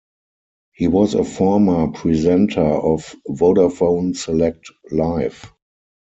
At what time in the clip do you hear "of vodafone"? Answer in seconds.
2.65-4.15